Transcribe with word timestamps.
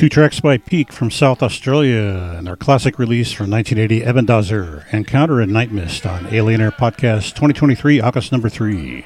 Two 0.00 0.08
tracks 0.08 0.40
by 0.40 0.56
Peak 0.56 0.94
from 0.94 1.10
South 1.10 1.42
Australia 1.42 2.34
and 2.34 2.46
their 2.46 2.56
classic 2.56 2.98
release 2.98 3.32
from 3.32 3.50
1980, 3.50 4.00
Ebondàzzar, 4.00 4.90
Encounter 4.94 5.42
in 5.42 5.52
Night 5.52 5.72
Mist 5.72 6.06
on 6.06 6.26
Alien 6.32 6.62
Air 6.62 6.70
Podcast 6.70 7.34
2023, 7.34 8.00
August 8.00 8.32
number 8.32 8.48
3. 8.48 9.04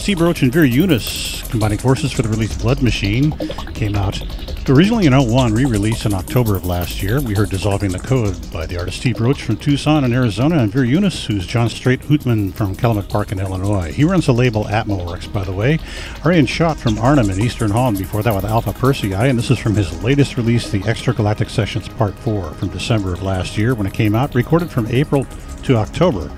Steve 0.00 0.22
Roach 0.22 0.40
and 0.40 0.50
Vir 0.50 0.64
Unis 0.64 1.42
combining 1.50 1.76
forces 1.76 2.10
for 2.10 2.22
the 2.22 2.28
release 2.30 2.56
Blood 2.56 2.82
Machine 2.82 3.32
came 3.74 3.94
out 3.94 4.18
originally 4.66 5.06
an 5.06 5.12
01, 5.12 5.52
re-release 5.52 6.06
in 6.06 6.14
October 6.14 6.56
of 6.56 6.64
last 6.64 7.02
year. 7.02 7.20
We 7.20 7.34
heard 7.34 7.50
Dissolving 7.50 7.90
the 7.90 7.98
Code 7.98 8.50
by 8.50 8.64
the 8.64 8.78
artist 8.78 8.98
Steve 8.98 9.20
Roach 9.20 9.42
from 9.42 9.58
Tucson 9.58 10.04
in 10.04 10.12
Arizona 10.14 10.58
and 10.58 10.72
Vir 10.72 10.84
Unis, 10.84 11.26
who's 11.26 11.46
John 11.46 11.68
Straight 11.68 12.00
Hootman 12.00 12.54
from 12.54 12.74
Calumet 12.74 13.10
Park 13.10 13.30
in 13.30 13.40
Illinois. 13.40 13.92
He 13.92 14.04
runs 14.04 14.24
the 14.24 14.32
label 14.32 14.64
Atmo 14.64 15.06
Works, 15.06 15.26
by 15.26 15.44
the 15.44 15.52
way. 15.52 15.78
Arjen 16.24 16.46
Schat 16.46 16.76
from 16.76 16.98
Arnhem 16.98 17.28
in 17.28 17.40
Eastern 17.40 17.70
Holland 17.70 17.98
before 17.98 18.22
that 18.22 18.34
with 18.34 18.44
Alpha 18.46 18.72
Persei, 18.72 19.28
and 19.28 19.38
this 19.38 19.50
is 19.50 19.58
from 19.58 19.74
his 19.74 20.02
latest 20.02 20.38
release, 20.38 20.70
the 20.70 20.80
Extragalactic 20.80 21.50
Sessions 21.50 21.88
Part 21.88 22.14
4 22.20 22.52
from 22.52 22.68
December 22.68 23.12
of 23.12 23.22
last 23.22 23.58
year 23.58 23.74
when 23.74 23.86
it 23.86 23.92
came 23.92 24.14
out, 24.14 24.34
recorded 24.34 24.70
from 24.70 24.86
April 24.86 25.26
to 25.64 25.76
October 25.76 26.30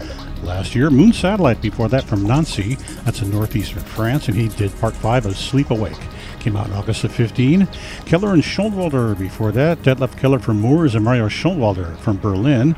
last 0.43 0.75
year. 0.75 0.91
Moon 0.91 1.13
Satellite 1.13 1.61
before 1.61 1.89
that 1.89 2.05
from 2.05 2.25
Nancy, 2.25 2.77
that's 3.05 3.23
in 3.23 3.31
northeastern 3.31 3.83
France, 3.83 4.29
and 4.29 4.37
he 4.37 4.49
did 4.49 4.79
part 4.81 4.95
five 4.95 5.27
of 5.27 5.37
Sleep 5.37 5.71
Awake. 5.71 5.99
Came 6.41 6.57
out 6.57 6.67
in 6.67 6.73
August 6.73 7.05
of 7.05 7.13
15. 7.13 7.69
Keller 8.07 8.33
and 8.33 8.43
Schoenwalder 8.43 9.19
before 9.19 9.53
that. 9.53 9.79
Detlef 9.79 10.19
Keller 10.19 10.39
from 10.39 10.61
Moers 10.61 10.95
and 10.95 11.05
Mario 11.05 11.29
Schoenwalder 11.29 11.97
from 11.99 12.19
Berlin. 12.19 12.75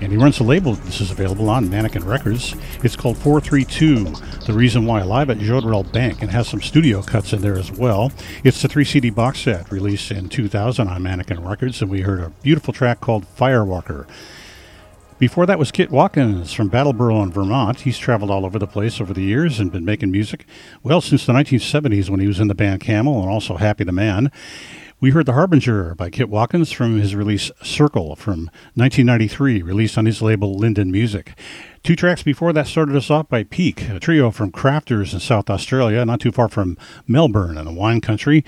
And 0.00 0.10
he 0.10 0.18
runs 0.18 0.40
a 0.40 0.44
label. 0.44 0.74
This 0.74 1.00
is 1.00 1.10
available 1.10 1.48
on 1.48 1.68
Manikin 1.68 2.04
Records. 2.04 2.54
It's 2.82 2.96
called 2.96 3.16
432, 3.16 4.04
The 4.46 4.52
Reason 4.52 4.84
Why, 4.84 5.02
live 5.02 5.30
at 5.30 5.38
Jodrell 5.38 5.90
Bank, 5.92 6.20
and 6.20 6.30
has 6.30 6.48
some 6.48 6.60
studio 6.60 7.02
cuts 7.02 7.32
in 7.32 7.40
there 7.40 7.56
as 7.56 7.70
well. 7.70 8.12
It's 8.42 8.60
the 8.60 8.68
3 8.68 8.84
CD 8.84 9.10
box 9.10 9.40
set 9.40 9.70
released 9.70 10.10
in 10.10 10.28
2000 10.28 10.88
on 10.88 11.02
Manikin 11.02 11.48
Records, 11.48 11.80
and 11.80 11.90
we 11.90 12.00
heard 12.00 12.20
a 12.20 12.30
beautiful 12.42 12.74
track 12.74 13.00
called 13.00 13.24
Firewalker. 13.36 14.06
Before 15.24 15.46
that 15.46 15.58
was 15.58 15.70
Kit 15.70 15.90
Watkins 15.90 16.52
from 16.52 16.68
Brattleboro 16.68 17.22
in 17.22 17.32
Vermont. 17.32 17.80
He's 17.80 17.96
traveled 17.96 18.30
all 18.30 18.44
over 18.44 18.58
the 18.58 18.66
place 18.66 19.00
over 19.00 19.14
the 19.14 19.22
years 19.22 19.58
and 19.58 19.72
been 19.72 19.82
making 19.82 20.10
music, 20.10 20.44
well, 20.82 21.00
since 21.00 21.24
the 21.24 21.32
1970s 21.32 22.10
when 22.10 22.20
he 22.20 22.26
was 22.26 22.40
in 22.40 22.48
the 22.48 22.54
band 22.54 22.82
Camel 22.82 23.22
and 23.22 23.30
also 23.30 23.56
Happy 23.56 23.84
the 23.84 23.90
Man. 23.90 24.30
We 25.00 25.12
heard 25.12 25.24
The 25.24 25.32
Harbinger 25.32 25.94
by 25.94 26.10
Kit 26.10 26.28
Watkins 26.28 26.72
from 26.72 26.98
his 26.98 27.16
release 27.16 27.50
Circle 27.62 28.16
from 28.16 28.50
1993, 28.74 29.62
released 29.62 29.96
on 29.96 30.04
his 30.04 30.20
label 30.20 30.58
Linden 30.58 30.92
Music. 30.92 31.32
Two 31.82 31.96
tracks 31.96 32.22
before 32.22 32.52
that 32.52 32.66
started 32.66 32.94
us 32.94 33.10
off 33.10 33.26
by 33.30 33.44
Peak, 33.44 33.88
a 33.88 33.98
trio 33.98 34.30
from 34.30 34.52
Crafers 34.52 35.14
in 35.14 35.20
South 35.20 35.48
Australia, 35.48 36.04
not 36.04 36.20
too 36.20 36.32
far 36.32 36.50
from 36.50 36.76
Melbourne 37.08 37.56
in 37.56 37.64
the 37.64 37.72
wine 37.72 38.02
country. 38.02 38.44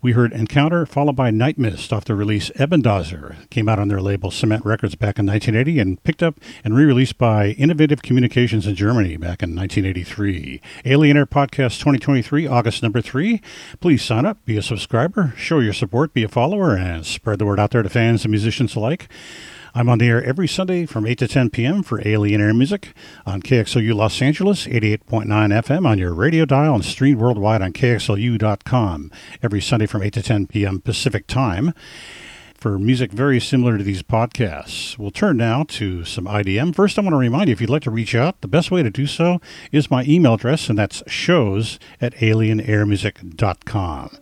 We 0.00 0.12
heard 0.12 0.32
Encounter, 0.32 0.86
followed 0.86 1.16
by 1.16 1.32
Night 1.32 1.58
Mist 1.58 1.92
off 1.92 2.04
the 2.04 2.14
release 2.14 2.50
Ebondàzzar. 2.50 3.50
Came 3.50 3.68
out 3.68 3.80
on 3.80 3.88
their 3.88 4.00
label 4.00 4.30
Cement 4.30 4.64
Records 4.64 4.94
back 4.94 5.18
in 5.18 5.26
1980 5.26 5.80
and 5.80 6.02
picked 6.04 6.22
up 6.22 6.38
and 6.62 6.76
re 6.76 6.84
released 6.84 7.18
by 7.18 7.48
Innovative 7.58 8.00
Communications 8.00 8.64
in 8.64 8.76
Germany 8.76 9.16
back 9.16 9.42
in 9.42 9.56
1983. 9.56 10.60
Alien 10.84 11.16
Air 11.16 11.26
Podcast 11.26 11.80
2023, 11.80 12.46
August 12.46 12.80
number 12.80 13.00
three. 13.00 13.42
Please 13.80 14.04
sign 14.04 14.24
up, 14.24 14.38
be 14.44 14.56
a 14.56 14.62
subscriber, 14.62 15.34
show 15.36 15.58
your 15.58 15.72
support, 15.72 16.14
be 16.14 16.22
a 16.22 16.28
follower, 16.28 16.76
and 16.76 17.04
spread 17.04 17.40
the 17.40 17.46
word 17.46 17.58
out 17.58 17.72
there 17.72 17.82
to 17.82 17.88
fans 17.88 18.24
and 18.24 18.30
musicians 18.30 18.76
alike. 18.76 19.08
I'm 19.78 19.88
on 19.88 19.98
the 19.98 20.08
air 20.08 20.24
every 20.24 20.48
Sunday 20.48 20.86
from 20.86 21.06
8 21.06 21.18
to 21.18 21.28
10 21.28 21.50
p.m. 21.50 21.84
for 21.84 22.02
Alien 22.04 22.40
Air 22.40 22.52
Music 22.52 22.92
on 23.24 23.40
KXLU 23.40 23.94
Los 23.94 24.20
Angeles, 24.20 24.66
88.9 24.66 25.28
FM 25.28 25.86
on 25.86 25.98
your 25.98 26.12
radio 26.12 26.44
dial 26.44 26.74
and 26.74 26.84
streamed 26.84 27.20
worldwide 27.20 27.62
on 27.62 27.72
KXLU.com 27.72 29.12
every 29.40 29.60
Sunday 29.60 29.86
from 29.86 30.02
8 30.02 30.12
to 30.14 30.22
10 30.22 30.48
p.m. 30.48 30.80
Pacific 30.80 31.28
Time 31.28 31.74
for 32.56 32.76
music 32.76 33.12
very 33.12 33.38
similar 33.38 33.78
to 33.78 33.84
these 33.84 34.02
podcasts. 34.02 34.98
We'll 34.98 35.12
turn 35.12 35.36
now 35.36 35.62
to 35.68 36.04
some 36.04 36.24
IDM. 36.24 36.74
First, 36.74 36.98
I 36.98 37.02
want 37.02 37.12
to 37.12 37.18
remind 37.18 37.46
you 37.46 37.52
if 37.52 37.60
you'd 37.60 37.70
like 37.70 37.84
to 37.84 37.92
reach 37.92 38.16
out, 38.16 38.40
the 38.40 38.48
best 38.48 38.72
way 38.72 38.82
to 38.82 38.90
do 38.90 39.06
so 39.06 39.40
is 39.70 39.92
my 39.92 40.02
email 40.08 40.34
address, 40.34 40.68
and 40.68 40.76
that's 40.76 41.04
shows 41.06 41.78
at 42.00 42.16
alienairmusic.com. 42.16 44.18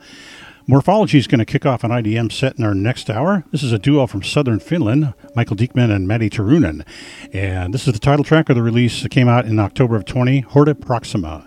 Morphology 0.68 1.16
is 1.16 1.28
going 1.28 1.38
to 1.38 1.44
kick 1.44 1.64
off 1.64 1.84
an 1.84 1.92
IDM 1.92 2.32
set 2.32 2.58
in 2.58 2.64
our 2.64 2.74
next 2.74 3.08
hour. 3.08 3.44
This 3.52 3.62
is 3.62 3.70
a 3.70 3.78
duo 3.78 4.08
from 4.08 4.24
southern 4.24 4.58
Finland, 4.58 5.14
Michael 5.36 5.54
Diekman 5.54 5.94
and 5.94 6.08
Matti 6.08 6.28
Turunen. 6.28 6.84
And 7.32 7.72
this 7.72 7.86
is 7.86 7.92
the 7.92 8.00
title 8.00 8.24
track 8.24 8.48
of 8.48 8.56
the 8.56 8.64
release 8.64 9.00
that 9.04 9.10
came 9.10 9.28
out 9.28 9.44
in 9.44 9.60
October 9.60 9.94
of 9.94 10.04
20, 10.06 10.40
Horta 10.40 10.74
Proxima. 10.74 11.46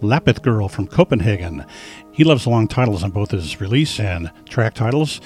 Lapith 0.00 0.42
Girl 0.42 0.68
from 0.68 0.86
Copenhagen. 0.86 1.64
He 2.12 2.24
loves 2.24 2.46
long 2.46 2.68
titles 2.68 3.02
on 3.02 3.10
both 3.10 3.30
his 3.30 3.60
release 3.60 3.98
and 3.98 4.30
track 4.48 4.74
titles. 4.74 5.20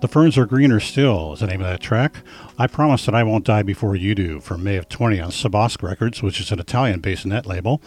The 0.00 0.08
Ferns 0.08 0.38
Are 0.38 0.46
Greener 0.46 0.80
Still 0.80 1.32
is 1.32 1.40
the 1.40 1.46
name 1.46 1.60
of 1.60 1.66
that 1.66 1.80
track. 1.80 2.22
I 2.58 2.66
Promise 2.66 3.06
That 3.06 3.14
I 3.14 3.22
Won't 3.22 3.44
Die 3.44 3.62
Before 3.62 3.96
You 3.96 4.14
Do 4.14 4.40
from 4.40 4.62
May 4.62 4.76
of 4.76 4.88
20 4.88 5.20
on 5.20 5.30
Sabosc 5.30 5.82
Records, 5.82 6.22
which 6.22 6.40
is 6.40 6.52
an 6.52 6.60
Italian 6.60 7.00
based 7.00 7.26
net 7.26 7.46
label. 7.46 7.82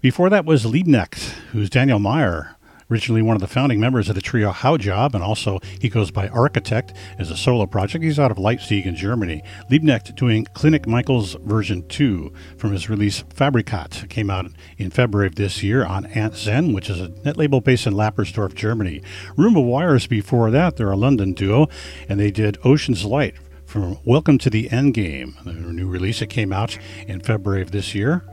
Before 0.00 0.30
that 0.30 0.44
was 0.44 0.64
Liebknecht, 0.64 1.30
who's 1.52 1.68
Daniel 1.70 1.98
Myer 1.98 2.56
originally 2.90 3.22
one 3.22 3.36
of 3.36 3.40
the 3.40 3.46
founding 3.46 3.80
members 3.80 4.08
of 4.08 4.14
the 4.14 4.20
trio 4.20 4.52
Haujobb, 4.52 5.14
and 5.14 5.22
also 5.22 5.58
he 5.78 5.88
goes 5.88 6.10
by 6.10 6.28
Architect 6.28 6.92
as 7.18 7.30
a 7.30 7.36
solo 7.36 7.66
project. 7.66 8.04
He's 8.04 8.18
out 8.18 8.30
of 8.30 8.38
Leipzig 8.38 8.86
in 8.86 8.96
Germany. 8.96 9.42
Liebknecht 9.70 10.14
doing 10.14 10.46
Klinic 10.54 10.86
Michels 10.86 11.34
version 11.44 11.86
2 11.88 12.32
from 12.56 12.72
his 12.72 12.88
release 12.88 13.22
Fabrikat. 13.34 14.08
came 14.08 14.30
out 14.30 14.50
in 14.78 14.90
February 14.90 15.26
of 15.26 15.34
this 15.34 15.62
year 15.62 15.84
on 15.84 16.06
Ant 16.06 16.34
Zen, 16.34 16.72
which 16.72 16.88
is 16.88 17.00
a 17.00 17.08
net 17.24 17.36
label 17.36 17.60
based 17.60 17.86
in 17.86 17.94
Lappersdorf, 17.94 18.54
Germany. 18.54 19.02
Room 19.36 19.56
of 19.56 19.64
Wires 19.64 20.06
before 20.06 20.50
that, 20.50 20.76
they're 20.76 20.90
a 20.90 20.96
London 20.96 21.32
duo, 21.32 21.68
and 22.08 22.18
they 22.18 22.30
did 22.30 22.58
Ocean's 22.64 23.04
Light 23.04 23.34
from 23.66 23.98
Welcome 24.04 24.38
to 24.38 24.50
the 24.50 24.68
Endgame, 24.70 25.42
the 25.44 25.52
new 25.52 25.88
release. 25.88 26.22
It 26.22 26.28
came 26.28 26.52
out 26.52 26.78
in 27.06 27.20
February 27.20 27.60
of 27.60 27.70
this 27.70 27.94
year. 27.94 28.24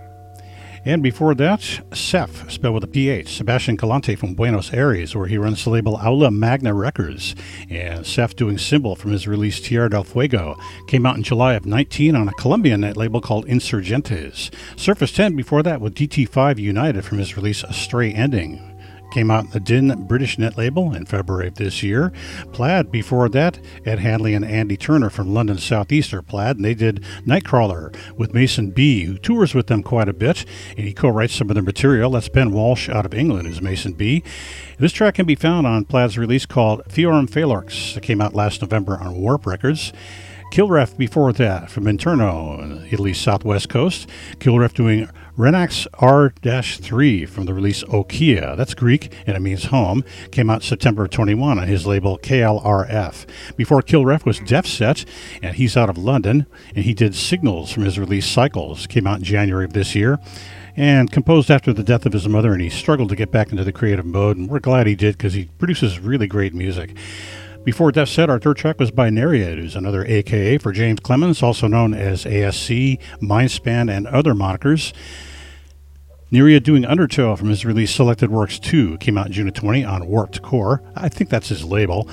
And 0.85 1.01
before 1.01 1.33
that, 1.33 1.81
Seph, 1.93 2.49
spelled 2.51 2.75
with 2.75 2.83
a 2.83 2.87
PH, 2.87 3.37
Sebastian 3.37 3.75
Calante 3.75 4.15
from 4.15 4.35
Buenos 4.35 4.71
Aires, 4.71 5.15
where 5.15 5.25
he 5.25 5.39
runs 5.39 5.63
the 5.63 5.71
label 5.71 5.95
Aula 5.95 6.29
Magna 6.29 6.75
Records. 6.75 7.33
And 7.71 8.05
Seph 8.05 8.35
doing 8.35 8.59
Symbol 8.59 8.95
from 8.95 9.11
his 9.11 9.27
release 9.27 9.59
Tierra 9.59 9.89
del 9.89 10.03
Fuego 10.03 10.55
came 10.87 11.07
out 11.07 11.17
in 11.17 11.23
July 11.23 11.55
of 11.55 11.65
19 11.65 12.15
on 12.15 12.27
a 12.27 12.33
Colombian 12.33 12.81
net 12.81 12.97
label 12.97 13.19
called 13.19 13.47
Insurgentes. 13.47 14.53
Surface 14.79 15.11
10 15.11 15.35
before 15.35 15.63
that 15.63 15.81
with 15.81 15.95
DT5 15.95 16.59
United 16.59 17.03
from 17.03 17.17
his 17.17 17.35
release 17.35 17.63
A 17.63 17.73
Stray 17.73 18.13
Ending. 18.13 18.74
Came 19.15 19.31
out 19.31 19.45
in 19.45 19.51
the 19.51 19.61
Din 19.61 20.07
British 20.07 20.37
net 20.37 20.57
label 20.57 20.93
in 20.93 21.05
February 21.05 21.47
of 21.47 21.55
this 21.55 21.81
year. 21.81 22.11
Plaid 22.51 22.91
before 22.91 23.29
that, 23.29 23.59
Ed 23.85 23.99
Handley 23.99 24.33
and 24.33 24.43
Andy 24.43 24.75
Turner 24.75 25.09
from 25.09 25.33
London 25.33 25.57
Southeaster 25.57 26.21
Plaid, 26.21 26.57
and 26.57 26.65
they 26.65 26.73
did 26.73 27.01
Nightcrawler 27.25 27.95
with 28.17 28.33
Mason 28.33 28.71
B, 28.71 29.05
who 29.05 29.17
tours 29.17 29.55
with 29.55 29.67
them 29.67 29.83
quite 29.83 30.09
a 30.09 30.13
bit, 30.13 30.43
and 30.71 30.85
he 30.85 30.91
co-writes 30.91 31.33
some 31.33 31.49
of 31.49 31.53
their 31.53 31.63
material. 31.63 32.11
That's 32.11 32.27
Ben 32.27 32.51
Walsh 32.51 32.89
out 32.89 33.05
of 33.05 33.13
England, 33.13 33.47
who's 33.47 33.61
Mason 33.61 33.93
B. 33.93 34.21
This 34.79 34.91
track 34.91 35.15
can 35.15 35.25
be 35.25 35.35
found 35.35 35.65
on 35.65 35.85
Plaid's 35.85 36.17
release 36.17 36.45
called 36.45 36.83
Feorm 36.89 37.29
Falorx 37.29 37.93
that 37.93 38.03
came 38.03 38.19
out 38.19 38.35
last 38.35 38.61
November 38.61 38.97
on 38.97 39.15
Warp 39.15 39.45
Records. 39.45 39.93
Kilref 40.51 40.95
before 40.97 41.33
that 41.33 41.71
from 41.71 41.85
Interno, 41.85 42.85
Italy's 42.91 43.19
southwest 43.19 43.69
coast. 43.69 44.09
Kilref 44.39 44.73
doing 44.73 45.09
Renax 45.37 45.85
R-3 45.95 47.27
from 47.27 47.45
the 47.45 47.53
release 47.53 47.83
Okia. 47.83 48.55
That's 48.55 48.73
Greek 48.73 49.13
and 49.27 49.35
it 49.35 49.41
means 49.41 49.65
home. 49.65 50.05
Came 50.31 50.49
out 50.49 50.63
September 50.63 51.07
21 51.07 51.59
on 51.59 51.67
his 51.67 51.85
label 51.85 52.17
KLRF. 52.17 53.25
Before 53.57 53.81
Kilref 53.81 54.25
was 54.25 54.39
Defset, 54.39 55.05
and 55.41 55.55
he's 55.55 55.75
out 55.75 55.89
of 55.89 55.97
London, 55.97 56.45
and 56.73 56.85
he 56.85 56.93
did 56.93 57.15
Signals 57.15 57.69
from 57.69 57.83
his 57.83 57.99
release 57.99 58.25
Cycles. 58.25 58.87
Came 58.87 59.05
out 59.05 59.17
in 59.17 59.23
January 59.25 59.65
of 59.65 59.73
this 59.73 59.93
year 59.93 60.19
and 60.77 61.11
composed 61.11 61.51
after 61.51 61.73
the 61.73 61.83
death 61.83 62.05
of 62.05 62.13
his 62.13 62.27
mother, 62.29 62.53
and 62.53 62.61
he 62.61 62.69
struggled 62.69 63.09
to 63.09 63.15
get 63.15 63.31
back 63.31 63.51
into 63.51 63.63
the 63.63 63.73
creative 63.73 64.05
mode, 64.05 64.37
and 64.37 64.49
we're 64.49 64.59
glad 64.59 64.87
he 64.87 64.95
did 64.95 65.17
because 65.17 65.33
he 65.33 65.45
produces 65.57 65.99
really 65.99 66.27
great 66.27 66.53
music. 66.53 66.95
Before 67.65 67.91
Defset, 67.91 68.29
our 68.29 68.37
third 68.37 68.57
track 68.57 68.79
was 68.79 68.91
by 68.91 69.09
Nereid, 69.09 69.57
who's 69.57 69.75
another 69.75 70.05
AKA 70.05 70.59
for 70.59 70.71
James 70.71 70.99
Clements, 70.99 71.41
also 71.41 71.65
known 71.65 71.95
as 71.95 72.23
ASC, 72.23 73.01
Mindspan, 73.19 73.89
and 73.89 74.05
other 74.05 74.35
monikers. 74.35 74.93
Nereid 76.31 76.61
doing 76.61 76.85
Undertow 76.85 77.35
from 77.35 77.49
his 77.49 77.65
release 77.65 77.89
Selected 77.89 78.29
Works 78.29 78.59
2 78.59 78.99
came 78.99 79.17
out 79.17 79.31
June 79.31 79.47
of 79.47 79.55
20 79.55 79.83
on 79.83 80.05
Warped 80.05 80.43
Core. 80.43 80.83
I 80.95 81.09
think 81.09 81.31
that's 81.31 81.49
his 81.49 81.63
label. 81.65 82.07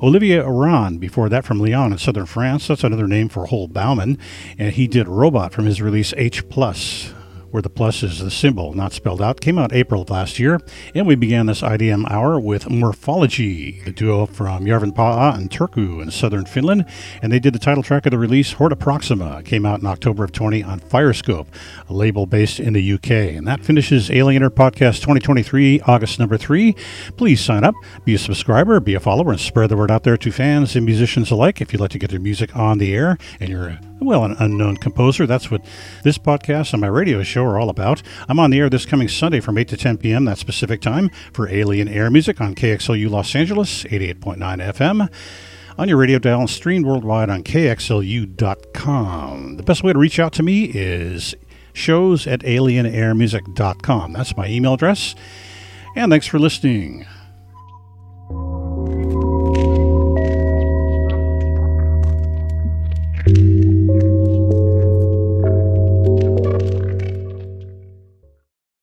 Olivier 0.00 0.38
Orand, 0.38 1.00
before 1.00 1.28
that 1.30 1.44
from 1.44 1.58
Lyon 1.58 1.90
in 1.90 1.98
southern 1.98 2.26
France. 2.26 2.68
That's 2.68 2.84
another 2.84 3.08
name 3.08 3.28
for 3.28 3.46
Hol 3.46 3.66
Baumann. 3.66 4.18
And 4.56 4.72
he 4.72 4.86
did 4.86 5.08
Robot 5.08 5.52
from 5.52 5.64
his 5.64 5.82
release 5.82 6.14
H 6.16 6.48
Plus 6.48 7.12
where 7.56 7.62
the 7.62 7.70
plus 7.70 8.02
is 8.02 8.18
the 8.18 8.30
symbol, 8.30 8.74
not 8.74 8.92
spelled 8.92 9.22
out, 9.22 9.40
came 9.40 9.58
out 9.58 9.72
April 9.72 10.02
of 10.02 10.10
last 10.10 10.38
year. 10.38 10.60
And 10.94 11.06
we 11.06 11.14
began 11.14 11.46
this 11.46 11.62
IDM 11.62 12.04
hour 12.10 12.38
with 12.38 12.68
Morphology, 12.68 13.80
the 13.82 13.92
duo 13.92 14.26
from 14.26 14.66
Järvenpää 14.66 15.38
and 15.38 15.48
Turku 15.48 16.02
in 16.02 16.10
southern 16.10 16.44
Finland. 16.44 16.84
And 17.22 17.32
they 17.32 17.38
did 17.38 17.54
the 17.54 17.58
title 17.58 17.82
track 17.82 18.04
of 18.04 18.10
the 18.10 18.18
release, 18.18 18.52
Horta 18.52 18.76
Proxima, 18.76 19.42
came 19.42 19.64
out 19.64 19.80
in 19.80 19.86
October 19.86 20.22
of 20.22 20.32
20 20.32 20.62
on 20.64 20.80
Firescope, 20.80 21.46
a 21.88 21.94
label 21.94 22.26
based 22.26 22.60
in 22.60 22.74
the 22.74 22.92
UK. 22.92 23.10
And 23.10 23.46
that 23.46 23.64
finishes 23.64 24.10
Alienator 24.10 24.50
Podcast 24.50 25.00
2023, 25.00 25.80
August 25.86 26.18
number 26.18 26.36
three. 26.36 26.76
Please 27.16 27.40
sign 27.40 27.64
up, 27.64 27.74
be 28.04 28.14
a 28.14 28.18
subscriber, 28.18 28.80
be 28.80 28.94
a 28.94 29.00
follower, 29.00 29.30
and 29.30 29.40
spread 29.40 29.70
the 29.70 29.78
word 29.78 29.90
out 29.90 30.02
there 30.02 30.18
to 30.18 30.30
fans 30.30 30.76
and 30.76 30.84
musicians 30.84 31.30
alike 31.30 31.62
if 31.62 31.72
you'd 31.72 31.80
like 31.80 31.92
to 31.92 31.98
get 31.98 32.10
their 32.10 32.20
music 32.20 32.54
on 32.54 32.76
the 32.76 32.94
air 32.94 33.16
and 33.40 33.48
you're 33.48 33.78
well, 34.00 34.24
an 34.24 34.36
unknown 34.38 34.76
composer. 34.76 35.26
That's 35.26 35.50
what 35.50 35.64
this 36.04 36.18
podcast 36.18 36.72
and 36.72 36.80
my 36.80 36.86
radio 36.86 37.22
show 37.22 37.44
are 37.44 37.58
all 37.58 37.70
about. 37.70 38.02
I'm 38.28 38.38
on 38.38 38.50
the 38.50 38.58
air 38.58 38.68
this 38.68 38.86
coming 38.86 39.08
Sunday 39.08 39.40
from 39.40 39.58
8 39.58 39.68
to 39.68 39.76
10 39.76 39.98
p.m. 39.98 40.24
That 40.26 40.38
specific 40.38 40.80
time 40.80 41.10
for 41.32 41.48
Alien 41.48 41.88
Air 41.88 42.10
Music 42.10 42.40
on 42.40 42.54
KXLU 42.54 43.10
Los 43.10 43.34
Angeles, 43.34 43.84
88.9 43.84 44.36
FM. 44.38 45.10
On 45.78 45.88
your 45.88 45.98
radio 45.98 46.18
dial 46.18 46.40
and 46.40 46.48
streamed 46.50 46.86
worldwide 46.86 47.28
on 47.28 47.42
KXLU.com. 47.42 48.76
The 49.56 49.62
best 49.62 49.82
way 49.82 49.92
to 49.92 49.98
reach 49.98 50.18
out 50.18 50.32
to 50.34 50.42
me 50.42 50.64
is 50.64 51.34
shows 51.74 52.26
at 52.26 52.40
alienairmusic.com. 52.40 54.12
That's 54.12 54.36
my 54.36 54.48
email 54.48 54.74
address. 54.74 55.14
And 55.94 56.10
thanks 56.10 56.26
for 56.26 56.38
listening. 56.38 57.06